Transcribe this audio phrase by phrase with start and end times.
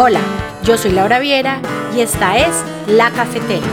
[0.00, 0.20] Hola,
[0.62, 1.60] yo soy Laura Viera
[1.92, 3.66] y esta es La Cafetera.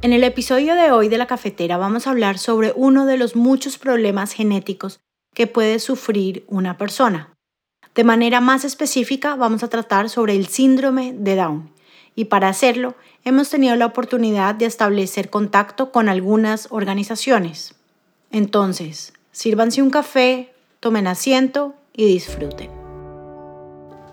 [0.00, 3.36] En el episodio de hoy de La Cafetera vamos a hablar sobre uno de los
[3.36, 5.00] muchos problemas genéticos
[5.34, 7.34] que puede sufrir una persona.
[7.94, 11.70] De manera más específica vamos a tratar sobre el síndrome de Down
[12.14, 12.94] y para hacerlo
[13.24, 17.74] hemos tenido la oportunidad de establecer contacto con algunas organizaciones.
[18.30, 20.53] Entonces, sírvanse un café,
[20.84, 22.68] tomen asiento y disfruten.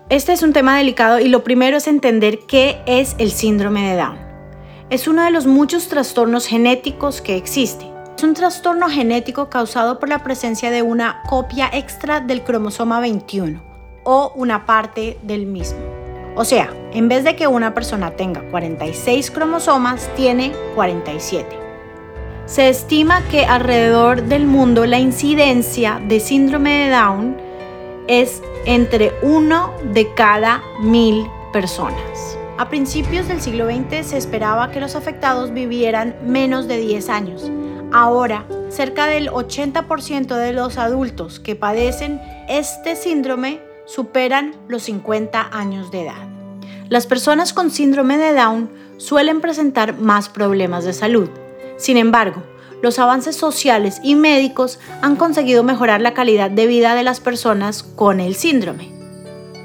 [0.08, 3.96] Este es un tema delicado y lo primero es entender qué es el síndrome de
[3.98, 4.16] Down.
[4.88, 7.84] Es uno de los muchos trastornos genéticos que existe.
[8.16, 13.62] Es un trastorno genético causado por la presencia de una copia extra del cromosoma 21
[14.04, 15.80] o una parte del mismo.
[16.36, 21.61] O sea, en vez de que una persona tenga 46 cromosomas, tiene 47.
[22.46, 27.36] Se estima que alrededor del mundo la incidencia de síndrome de Down
[28.08, 32.36] es entre uno de cada mil personas.
[32.58, 37.50] A principios del siglo XX se esperaba que los afectados vivieran menos de 10 años.
[37.92, 45.90] Ahora, cerca del 80% de los adultos que padecen este síndrome superan los 50 años
[45.90, 46.28] de edad.
[46.88, 51.28] Las personas con síndrome de Down suelen presentar más problemas de salud.
[51.82, 52.44] Sin embargo,
[52.80, 57.82] los avances sociales y médicos han conseguido mejorar la calidad de vida de las personas
[57.82, 58.92] con el síndrome.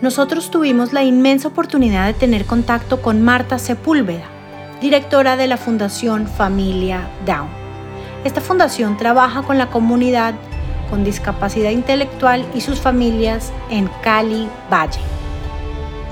[0.02, 4.26] Nosotros tuvimos la inmensa oportunidad de tener contacto con Marta Sepúlveda,
[4.82, 7.50] directora de la Fundación Familia Down.
[8.24, 10.34] Esta fundación trabaja con la comunidad
[10.90, 15.02] con discapacidad intelectual y sus familias en Cali Valle.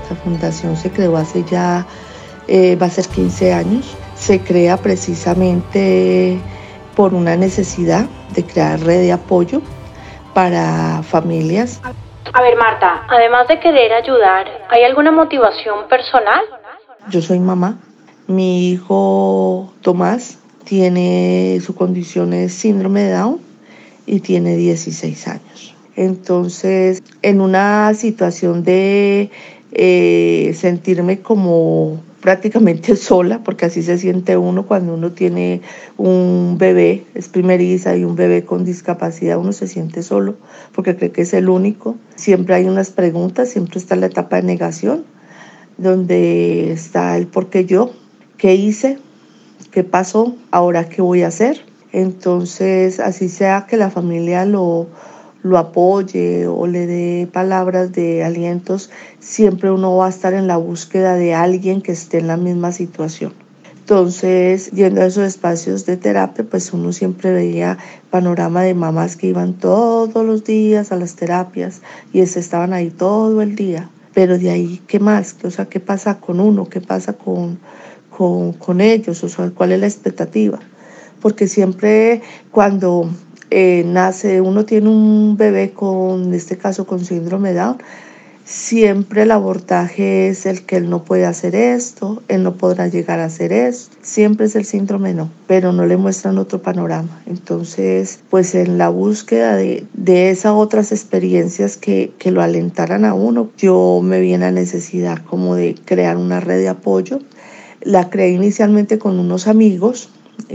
[0.04, 1.84] Esta fundación se creó hace ya,
[2.46, 3.96] eh, va a ser 15 años.
[4.16, 6.38] Se crea precisamente
[6.94, 9.60] por una necesidad de crear red de apoyo
[10.34, 11.80] para familias.
[12.32, 16.40] A ver, Marta, además de querer ayudar, ¿hay alguna motivación personal?
[17.08, 17.78] Yo soy mamá.
[18.26, 23.40] Mi hijo Tomás tiene su condición es síndrome de Down
[24.04, 25.74] y tiene 16 años.
[25.94, 29.30] Entonces, en una situación de
[29.72, 35.62] eh, sentirme como prácticamente sola, porque así se siente uno cuando uno tiene
[35.96, 40.36] un bebé, es primeriza y un bebé con discapacidad, uno se siente solo
[40.74, 41.96] porque cree que es el único.
[42.14, 45.04] Siempre hay unas preguntas, siempre está la etapa de negación,
[45.78, 47.90] donde está el por qué yo,
[48.36, 48.98] qué hice,
[49.70, 51.64] qué pasó, ahora qué voy a hacer.
[51.92, 54.88] Entonces, así sea que la familia lo,
[55.46, 58.90] lo apoye o le dé palabras de alientos,
[59.20, 62.72] siempre uno va a estar en la búsqueda de alguien que esté en la misma
[62.72, 63.32] situación.
[63.86, 67.78] Entonces, yendo a esos espacios de terapia, pues uno siempre veía
[68.10, 71.82] panorama de mamás que iban todos los días a las terapias
[72.12, 73.88] y estaban ahí todo el día.
[74.12, 75.36] Pero de ahí, ¿qué más?
[75.44, 76.68] O sea, ¿qué pasa con uno?
[76.68, 77.60] ¿Qué pasa con,
[78.10, 79.22] con, con ellos?
[79.22, 80.58] O sea, ¿cuál es la expectativa?
[81.20, 83.08] Porque siempre cuando
[83.50, 87.78] eh, nace, uno tiene un bebé con, en este caso, con síndrome Down,
[88.44, 93.18] siempre el abortaje es el que él no puede hacer esto, él no podrá llegar
[93.18, 97.22] a hacer esto, siempre es el síndrome no, pero no le muestran otro panorama.
[97.26, 103.14] Entonces, pues en la búsqueda de, de esas otras experiencias que, que lo alentaran a
[103.14, 107.18] uno, yo me vi en la necesidad como de crear una red de apoyo.
[107.80, 110.10] La creé inicialmente con unos amigos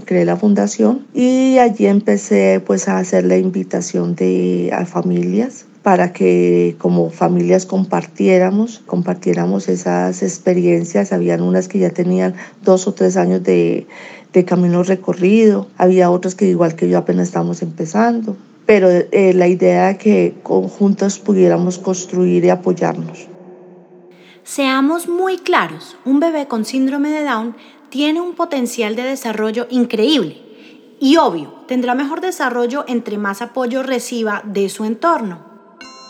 [0.06, 6.14] creé la fundación y allí empecé pues a hacer la invitación de, a familias para
[6.14, 11.12] que como familias compartiéramos, compartiéramos esas experiencias.
[11.12, 13.88] Habían unas que ya tenían dos o tres años de,
[14.34, 19.47] de camino recorrido, había otras que igual que yo apenas estábamos empezando, pero eh, la
[19.47, 23.28] idea de que conjuntos pudiéramos construir y apoyarnos.
[24.44, 27.56] Seamos muy claros, un bebé con síndrome de Down
[27.91, 30.41] tiene un potencial de desarrollo increíble
[30.99, 35.40] y obvio, tendrá mejor desarrollo entre más apoyo reciba de su entorno.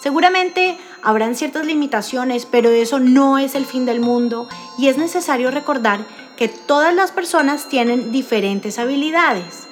[0.01, 4.47] Seguramente habrán ciertas limitaciones, pero eso no es el fin del mundo
[4.77, 5.99] y es necesario recordar
[6.37, 9.67] que todas las personas tienen diferentes habilidades.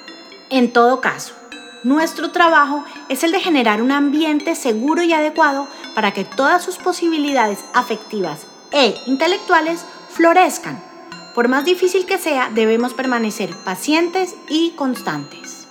[0.50, 1.34] En todo caso,
[1.84, 6.76] nuestro trabajo es el de generar un ambiente seguro y adecuado para que todas sus
[6.76, 10.89] posibilidades afectivas e intelectuales florezcan
[11.34, 15.68] por más difícil que sea, debemos permanecer pacientes y constantes.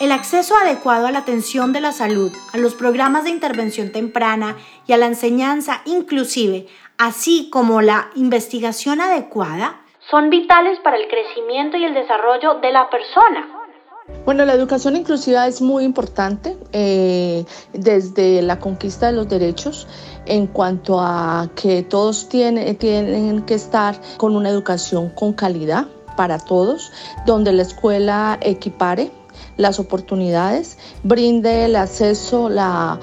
[0.00, 4.56] El acceso adecuado a la atención de la salud, a los programas de intervención temprana
[4.86, 6.66] y a la enseñanza inclusive,
[6.98, 9.80] así como la investigación adecuada,
[10.10, 13.61] son vitales para el crecimiento y el desarrollo de la persona.
[14.24, 19.86] Bueno, la educación inclusiva es muy importante eh, desde la conquista de los derechos
[20.26, 26.38] en cuanto a que todos tienen, tienen que estar con una educación con calidad para
[26.38, 26.92] todos,
[27.26, 29.12] donde la escuela equipare
[29.56, 32.98] las oportunidades, brinde el acceso, la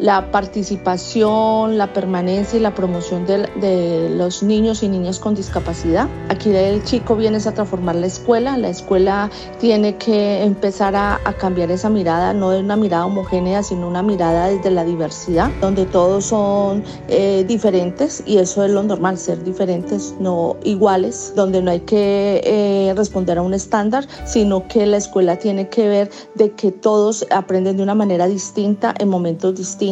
[0.00, 6.08] la participación, la permanencia y la promoción de, los niños y niñas con discapacidad.
[6.28, 11.70] Aquí el chico viene a transformar la escuela, la escuela tiene que empezar a, cambiar
[11.70, 16.24] esa mirada, no de una mirada homogénea, sino una mirada desde la diversidad, donde todos
[16.26, 21.80] son eh, diferentes y eso es lo normal, ser diferentes, no iguales, donde no hay
[21.80, 26.72] que eh, responder a un estándar, sino que la escuela tiene que ver de que
[26.72, 29.89] todos aprenden de una manera distinta en momentos distintos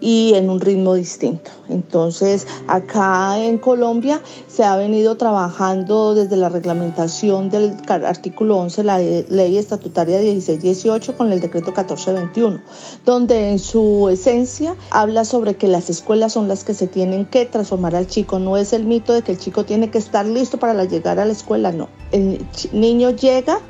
[0.00, 1.50] y en un ritmo distinto.
[1.68, 8.98] Entonces, acá en Colombia se ha venido trabajando desde la reglamentación del artículo 11, la
[8.98, 12.60] ley estatutaria 1618 con el decreto 1421,
[13.06, 17.46] donde en su esencia habla sobre que las escuelas son las que se tienen que
[17.46, 18.38] transformar al chico.
[18.38, 21.24] No es el mito de que el chico tiene que estar listo para llegar a
[21.24, 21.88] la escuela, no.
[22.10, 23.60] El niño llega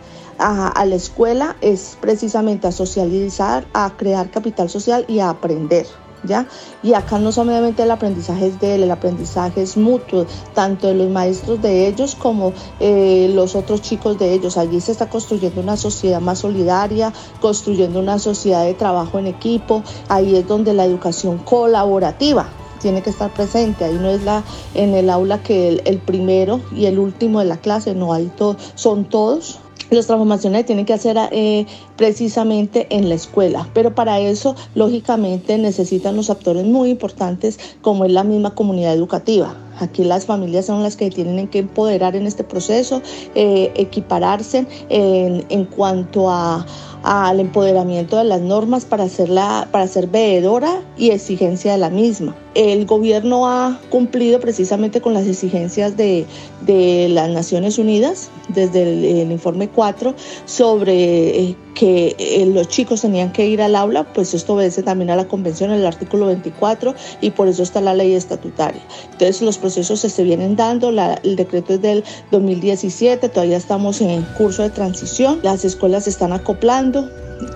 [0.42, 5.86] a, la escuela es precisamente a socializar, a crear capital social y a aprender.
[6.24, 6.46] ¿Ya?
[6.84, 10.24] Y acá no solamente el aprendizaje es de él, el aprendizaje es mutuo,
[10.54, 14.56] tanto de los maestros de ellos como eh, los otros chicos de ellos.
[14.56, 19.82] Allí se está construyendo una sociedad más solidaria, construyendo una sociedad de trabajo en equipo.
[20.08, 22.48] Ahí es donde la educación colaborativa
[22.80, 23.84] tiene que estar presente.
[23.84, 24.44] Ahí no es la
[24.74, 28.56] en el aula que el, primero y el último de la clase, no, ahí to,
[28.76, 29.58] son todos
[29.94, 31.66] las transformaciones tienen que hacer eh,
[31.96, 38.12] precisamente en la escuela, pero para eso, lógicamente, necesitan los actores muy importantes como es
[38.12, 39.56] la misma comunidad educativa.
[39.78, 43.02] Aquí las familias son las que tienen que empoderar en este proceso,
[43.34, 46.64] eh, equipararse en, en cuanto a
[47.02, 52.36] al empoderamiento de las normas para, hacerla, para ser veedora y exigencia de la misma.
[52.54, 56.26] El gobierno ha cumplido precisamente con las exigencias de,
[56.66, 58.82] de las Naciones Unidas desde
[59.22, 60.14] el, informe 4
[60.44, 65.10] sobre eh, que eh, los chicos tenían que ir al aula, pues esto obedece también
[65.10, 68.82] a la convención, el artículo 24, y por eso está la ley estatutaria.
[69.12, 74.62] Entonces los procesos se vienen dando, el decreto es del 2017, todavía estamos en curso
[74.62, 76.91] de transición, las escuelas se están acoplando,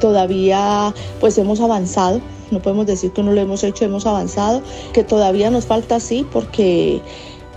[0.01, 4.63] todavía pues hemos avanzado, no podemos decir que no lo hemos hecho, hemos avanzado,
[4.93, 7.01] que todavía nos falta sí porque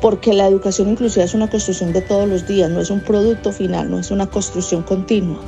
[0.01, 3.51] porque la educación inclusiva es una construcción de todos los días, no es un producto
[3.51, 5.39] final, no es una construcción continua.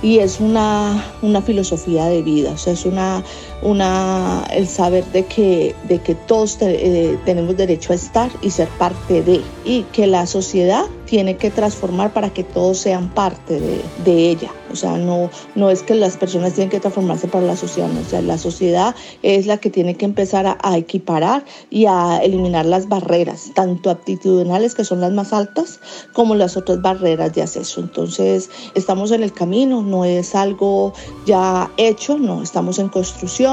[0.00, 3.24] Y es una, una filosofía de vida, o sea, es una,
[3.62, 8.68] una, el saber de que, de que todos eh, tenemos derecho a estar y ser
[8.68, 13.80] parte de, y que la sociedad tiene que transformar para que todos sean parte de,
[14.04, 14.50] de, ella.
[14.70, 18.00] O sea, no, no es que las personas tienen que transformarse para la sociedad, no.
[18.00, 22.18] o sea, la sociedad es la que tiene que empezar a, a, equiparar y a
[22.22, 25.80] eliminar las barreras, tanto aptitudinales, que son las más altas,
[26.12, 27.80] como las otras barreras de acceso.
[27.80, 30.92] Entonces, estamos en el camino, no es algo
[31.24, 33.47] ya hecho, no, estamos en construcción,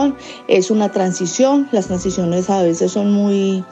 [0.47, 3.63] es una transición, las transiciones a veces son muy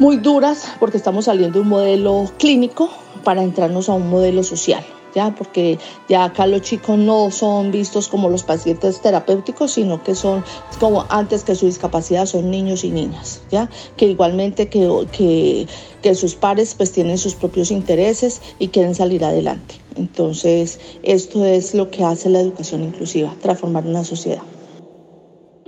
[0.00, 2.88] muy duras porque estamos saliendo de un modelo clínico
[3.22, 4.84] para entrarnos a un modelo social.
[5.12, 5.34] ¿Ya?
[5.34, 5.76] porque
[6.08, 10.44] ya acá los chicos no son vistos como los pacientes terapéuticos, sino que son
[10.78, 13.68] como antes que su discapacidad son niños y niñas, ¿ya?
[13.96, 15.66] que igualmente que,
[16.00, 19.74] que, sus pares pues tienen sus propios intereses y quieren salir adelante.
[19.96, 24.42] Entonces, esto es lo que hace la educación inclusiva, transformar una sociedad.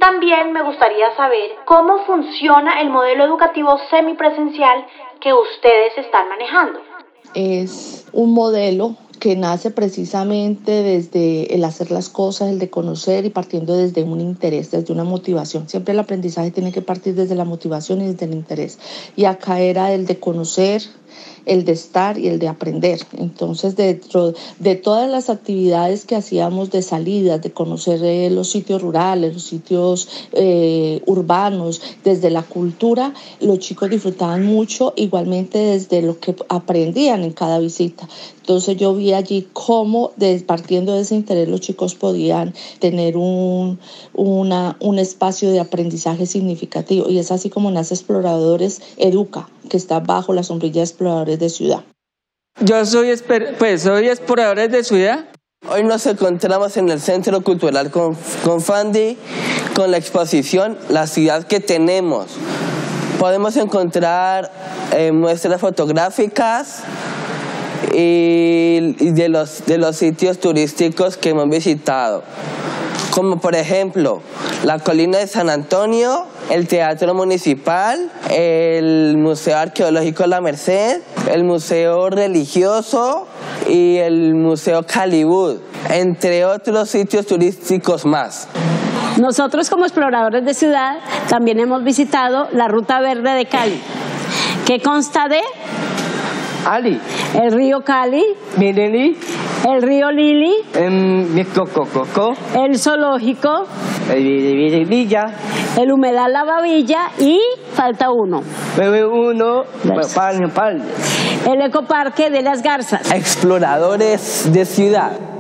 [0.03, 4.85] También me gustaría saber cómo funciona el modelo educativo semipresencial
[5.21, 6.81] que ustedes están manejando
[7.35, 13.31] es un modelo que nace precisamente desde el hacer las cosas, el de conocer y
[13.31, 15.69] partiendo desde un interés, desde una motivación.
[15.69, 18.81] Siempre el aprendizaje tiene que partir desde la motivación y desde el interés.
[19.15, 20.83] Y acá era el de conocer,
[21.47, 23.01] el de estar y el de aprender.
[23.19, 28.83] Entonces, dentro de todas las actividades que hacíamos de salidas, de conocer eh, los sitios
[28.83, 36.19] rurales, los sitios eh, urbanos, desde la cultura, los chicos disfrutaban mucho, igualmente desde lo
[36.19, 38.09] que aprendían en cada visita.
[38.41, 40.13] Entonces yo vi allí cómo,
[40.47, 43.79] partiendo de ese interés, los chicos podían tener un,
[44.15, 47.09] una, un espacio de aprendizaje significativo.
[47.09, 51.51] Y es así como nace Exploradores Educa, que está bajo la sombrilla de Exploradores de
[51.51, 51.81] Ciudad.
[52.61, 53.21] Yo soy,
[53.59, 55.25] pues, soy Exploradores de Ciudad.
[55.69, 59.19] Hoy nos encontramos en el Centro Cultural con, con Fandi
[59.75, 62.27] con la exposición La ciudad que tenemos.
[63.19, 64.53] Podemos encontrar
[64.93, 66.83] eh, muestras fotográficas,
[67.93, 72.23] y de los, de los sitios turísticos que hemos visitado,
[73.11, 74.23] como por ejemplo
[74.65, 82.11] la colina de San Antonio, el Teatro Municipal, el Museo Arqueológico La Merced, el Museo
[82.11, 83.27] Religioso
[83.69, 85.59] y el Museo Calibud,
[85.91, 88.49] entre otros sitios turísticos más.
[89.19, 93.81] Nosotros como exploradores de ciudad también hemos visitado la Ruta Verde de Cali,
[94.67, 95.41] que consta de
[96.67, 97.01] Ali,
[97.35, 98.25] el río Cali,
[98.57, 99.17] Mireli,
[99.69, 101.35] el río Lili, em,
[102.55, 103.65] el zoológico,
[104.11, 105.25] el Villa,
[105.79, 107.41] el humedal La Babilla y
[107.73, 108.43] falta uno,
[109.05, 109.63] uno,
[111.51, 113.11] el ecoparque de las Garzas.
[113.13, 115.32] Exploradores de ciudad.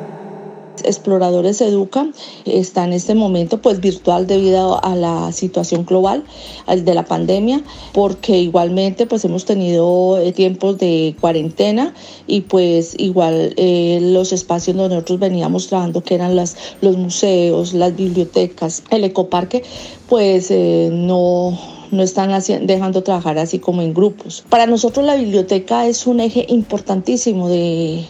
[0.84, 2.08] Exploradores Educa
[2.44, 6.24] está en este momento pues virtual debido a la situación global
[6.66, 7.62] de la pandemia
[7.92, 11.94] porque igualmente pues hemos tenido eh, tiempos de cuarentena
[12.26, 17.74] y pues igual eh, los espacios donde nosotros veníamos trabajando que eran las, los museos,
[17.74, 19.62] las bibliotecas, el ecoparque
[20.08, 21.58] pues eh, no
[21.92, 22.30] no están
[22.66, 24.44] dejando trabajar así como en grupos.
[24.48, 28.06] Para nosotros la biblioteca es un eje importantísimo de,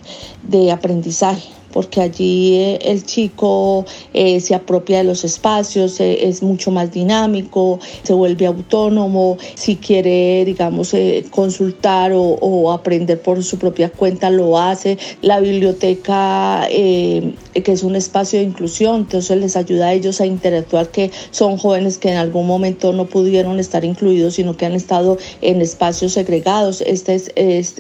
[0.49, 6.43] de aprendizaje porque allí eh, el chico eh, se apropia de los espacios, eh, es
[6.43, 10.95] mucho más dinámico, se vuelve autónomo, si quiere, digamos,
[11.31, 14.99] consultar o, aprender por su propia cuenta, lo hace.
[15.23, 20.89] La biblioteca, que es un espacio de inclusión, entonces les ayuda a ellos a interactuar,
[20.89, 25.19] que son jóvenes que en algún momento no pudieron estar incluidos, sino que han estado
[25.41, 26.83] en espacios segregados.
[26.83, 27.33] Este es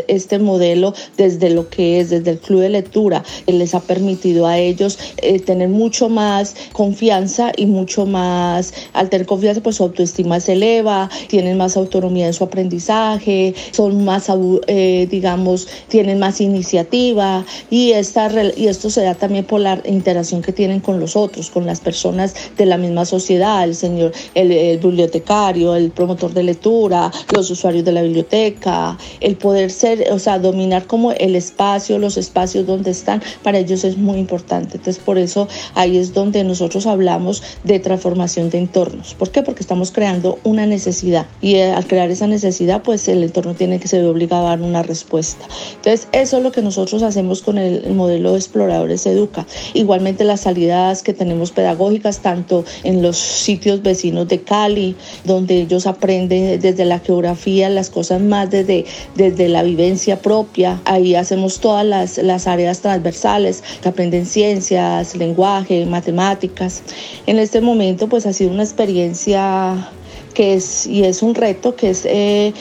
[0.09, 4.99] este, modelo desde lo que es, desde el club de lectura, les permitido a ellos
[5.19, 10.53] eh, tener mucho más confianza y mucho más, al tener confianza pues su autoestima se
[10.53, 14.31] eleva, tienen más autonomía en su aprendizaje, son más,
[14.67, 20.43] eh, digamos, tienen más iniciativa y, esta, y esto se da también por la interacción
[20.43, 24.53] que tienen con los otros, con las personas de la misma sociedad, el señor, el,
[24.53, 30.19] el bibliotecario, el promotor de lectura, los usuarios de la biblioteca, el poder ser, o
[30.19, 34.77] sea, dominar como el espacio, los espacios donde están, para ellos es muy importante.
[34.77, 39.15] Entonces, por eso ahí es donde nosotros hablamos de transformación de entornos.
[39.15, 39.43] ¿Por qué?
[39.43, 43.81] Porque estamos creando una necesidad y eh, al crear esa necesidad, pues el entorno tiene
[43.81, 45.47] que ser obligado a dar una respuesta.
[45.77, 49.47] Entonces, eso es lo que nosotros hacemos con el, modelo de Exploradores Educa.
[49.75, 55.87] Igualmente las salidas que tenemos pedagógicas, tanto en los sitios vecinos de Cali, donde ellos
[55.87, 60.81] aprenden desde la geografía, las cosas más desde, desde la vivencia propia.
[60.85, 66.83] Ahí hacemos todas las, las áreas transversales, que aprenden ciencias, lenguaje, matemáticas.
[67.27, 69.91] En este momento pues ha sido una experiencia
[70.35, 72.53] que es, y es un reto, que es eh,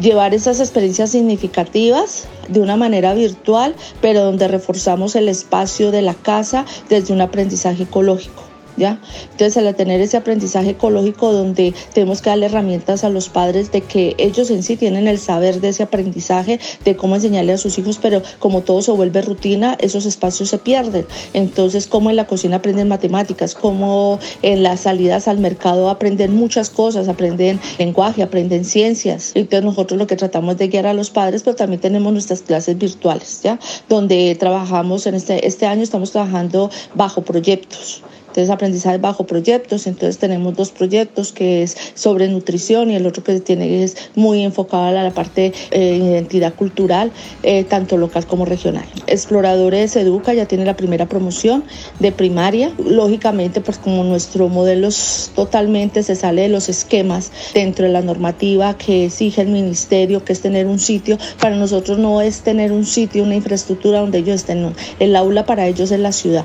[0.00, 6.14] llevar esas experiencias significativas de una manera virtual, pero donde reforzamos el espacio de la
[6.14, 8.47] casa desde un aprendizaje ecológico.
[8.86, 13.80] Entonces, al tener ese aprendizaje ecológico donde tenemos que darle herramientas a los padres de
[13.80, 17.78] que ellos en sí tienen el saber de ese aprendizaje, de cómo enseñarle a sus
[17.78, 21.06] hijos, pero como todo se vuelve rutina, esos espacios se pierden.
[21.32, 26.70] Entonces, como en la cocina aprenden matemáticas, como en las salidas al mercado aprenden muchas
[26.70, 29.32] cosas, aprenden lenguaje, aprenden ciencias.
[29.34, 32.78] Entonces, nosotros lo que tratamos de guiar a los padres, pero también tenemos nuestras clases
[32.78, 33.58] virtuales, ¿ya?
[33.88, 38.02] Donde trabajamos en este, este año, estamos trabajando bajo proyectos.
[38.38, 39.88] Entonces, aprendizaje bajo proyectos.
[39.88, 44.44] Entonces, tenemos dos proyectos que es sobre nutrición y el otro que tiene es muy
[44.44, 47.10] enfocado a la parte de eh, identidad cultural,
[47.42, 48.84] eh, tanto local como regional.
[49.08, 51.64] Exploradores Educa ya tiene la primera promoción
[51.98, 52.70] de primaria.
[52.78, 54.90] Lógicamente, pues como nuestro modelo
[55.34, 60.32] totalmente se sale de los esquemas dentro de la normativa que exige el ministerio, que
[60.32, 61.18] es tener un sitio.
[61.40, 64.72] Para nosotros no es tener un sitio, una infraestructura donde ellos estén.
[65.00, 66.44] El aula para ellos es la ciudad.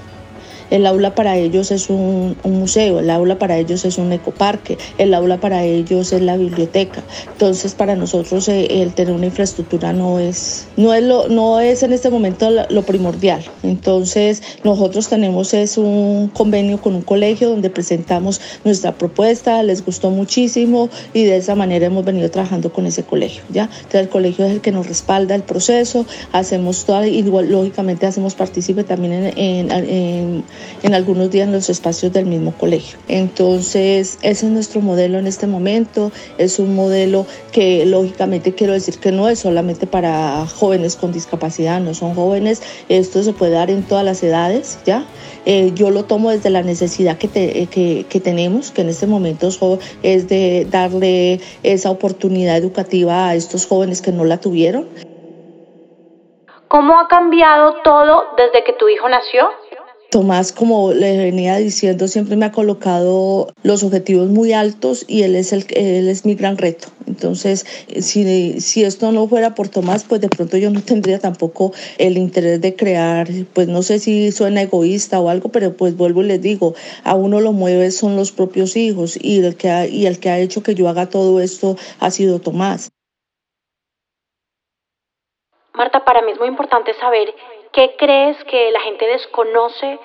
[0.70, 5.13] El aula para ellos es un, museo, el aula para ellos es un ecoparque, el
[5.13, 7.03] aula para ellos es la biblioteca.
[7.32, 11.84] Entonces, para nosotros eh, el tener una infraestructura no es, no es, lo, no es
[11.84, 13.43] en este momento lo, primordial.
[13.63, 20.10] Entonces, nosotros tenemos es un convenio con un colegio donde presentamos nuestra propuesta, les gustó
[20.10, 23.43] muchísimo y de esa manera hemos venido trabajando con ese colegio.
[23.50, 23.63] ¿ya?
[23.63, 28.36] Entonces, el colegio es el que nos respalda el proceso, hacemos toda, y lógicamente hacemos
[28.36, 30.43] partícipe también en, en en
[30.93, 32.98] algunos días en los espacios del mismo colegio.
[33.08, 36.12] Entonces, ese es nuestro modelo en este momento.
[36.38, 41.79] Es un modelo que lógicamente quiero decir que no es solamente para jóvenes con discapacidad,
[41.79, 45.05] no son jóvenes, esto se puede dar en todas las edades, ¿ya?
[45.46, 49.50] Eh, yo lo tomo desde la necesidad que, que, que tenemos, que en este momento
[50.03, 54.88] es de darle esa oportunidad educativa a estos jóvenes que no la tuvieron.
[56.67, 59.48] ¿Cómo ha cambiado todo desde que tu hijo nació?
[60.13, 65.36] Tomás, como le venía diciendo, siempre me ha colocado los objetivos muy altos y él
[65.36, 66.89] es, el, él es mi gran reto.
[67.08, 67.65] Entonces,
[68.00, 72.20] si, si esto no fuera por Tomás, pues de pronto yo no tendría tampoco el
[72.20, 76.27] interés de crear, pues no sé si suena egoísta o algo, pero pues vuelvo y
[76.27, 80.05] les digo, a uno lo mueve son los propios hijos y el que ha, y
[80.05, 82.91] el que ha hecho que yo haga todo esto ha sido Tomás.
[85.74, 87.34] Marta, para mí es muy importante saber
[87.74, 90.00] ¿Qué crees que la gente desconoce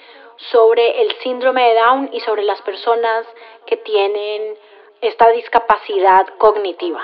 [0.50, 3.26] sobre el síndrome de Down y sobre las personas
[3.66, 4.54] que tienen
[5.02, 7.00] esta discapacidad cognitiva?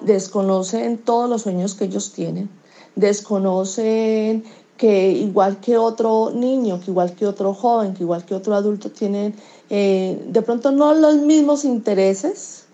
[0.00, 2.50] Desconocen todos los sueños que ellos tienen,
[2.96, 4.42] desconocen
[4.76, 8.90] que igual que otro niño, que igual que otro joven, que igual que otro adulto
[8.90, 9.36] tienen
[9.68, 12.66] eh, de pronto no los mismos intereses,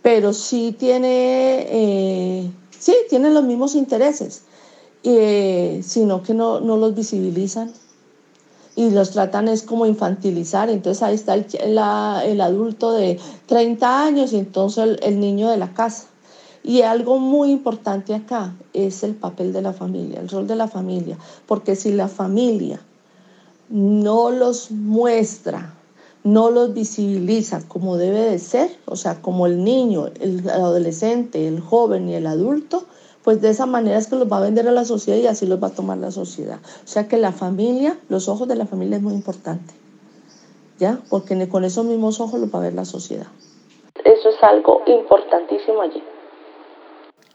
[0.00, 4.44] pero sí tiene, eh, sí, tienen los mismos intereses
[5.04, 7.72] eh, sino que no, no, los visibilizan
[8.76, 10.70] y los tratan es como infantilizar.
[10.70, 15.56] Entonces ahí está el, el adulto de 30 años y entonces el, el niño de
[15.56, 16.06] la casa.
[16.62, 20.68] Y algo muy importante acá es el papel de la familia, el rol de la
[20.68, 22.80] familia, porque si la familia
[23.70, 25.74] no los muestra,
[26.24, 31.60] no los visibiliza como debe de ser, o sea, como el niño, el adolescente, el
[31.60, 32.84] joven y el adulto,
[33.28, 35.44] pues de esa manera es que los va a vender a la sociedad y así
[35.44, 36.60] los va a tomar la sociedad.
[36.82, 39.74] O sea que la familia, los ojos de la familia es muy importante,
[40.78, 41.00] ¿ya?
[41.10, 43.26] Porque con esos mismos ojos los va a ver la sociedad.
[44.02, 46.02] Eso es algo importantísimo allí.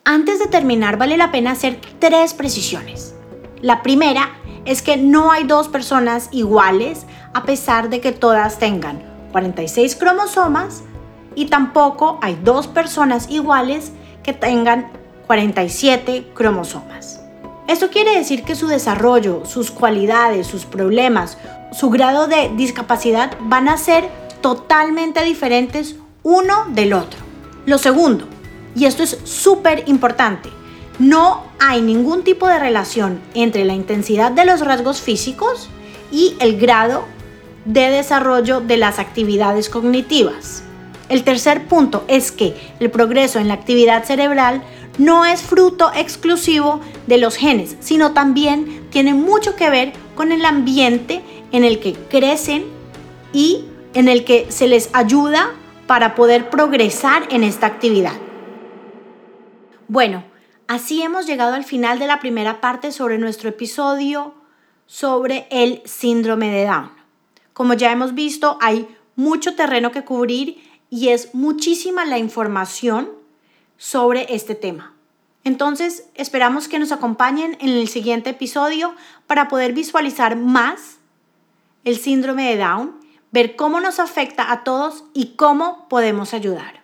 [0.04, 3.14] Antes de terminar, vale la pena hacer tres precisiones.
[3.62, 4.32] La primera
[4.66, 10.82] es que no hay dos personas iguales a pesar de que todas tengan 46 cromosomas
[11.36, 13.92] y tampoco hay dos personas iguales
[14.24, 17.22] que tengan 47 cromosomas.
[17.68, 21.38] Esto quiere decir que su desarrollo, sus cualidades, sus problemas,
[21.72, 24.10] su grado de discapacidad van a ser
[24.42, 27.20] totalmente diferentes uno del otro.
[27.66, 28.26] Lo segundo,
[28.76, 30.50] y esto es súper importante,
[31.00, 35.70] no hay ningún tipo de relación entre la intensidad de los rasgos físicos
[36.12, 37.06] y el grado
[37.66, 40.64] de desarrollo de las actividades cognitivas.
[41.10, 44.64] El tercer punto es que el progreso en la actividad cerebral
[44.98, 50.46] no es fruto exclusivo de los genes, sino también tiene mucho que ver con el
[50.46, 52.66] ambiente en el que crecen
[53.32, 55.52] y en el que se les ayuda
[55.88, 58.14] para poder progresar en esta actividad.
[59.88, 60.24] Bueno,
[60.68, 64.34] así hemos llegado al final de la primera parte sobre nuestro episodio
[64.86, 66.92] sobre el síndrome de Down.
[67.54, 73.23] Como ya hemos visto, hay mucho terreno que cubrir y es muchísima la información
[73.78, 74.94] sobre este tema.
[75.44, 78.96] Entonces, esperamos que nos acompañen en el siguiente episodio
[79.28, 80.98] para poder visualizar más
[81.84, 82.96] el síndrome de Down,
[83.32, 86.82] ver cómo nos afecta a todos y cómo podemos ayudar.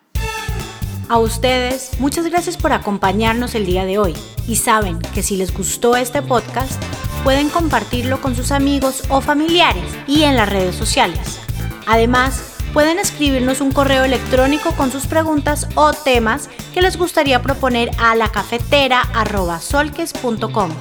[1.08, 4.13] A ustedes, muchas gracias por acompañarnos el día de hoy
[4.47, 6.82] y saben que si les gustó este podcast,
[7.23, 11.39] pueden compartirlo con sus amigos o familiares y en las redes sociales.
[11.88, 17.91] Además, pueden escribirnos un correo electrónico con sus preguntas o temas que les gustaría proponer
[17.99, 20.71] a la cafetera.solques.com.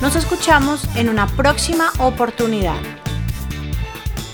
[0.00, 2.76] Nos escuchamos en una próxima oportunidad.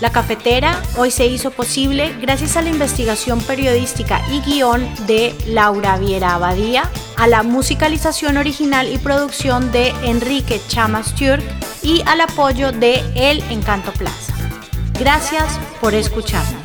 [0.01, 5.97] La cafetera hoy se hizo posible gracias a la investigación periodística y guion de Laura
[5.97, 11.43] Viera Abadía, a la musicalización original y producción de Enrique Chamas Turk
[11.81, 14.33] y al apoyo de El Encanto Plaza.
[14.99, 16.64] Gracias por escucharnos.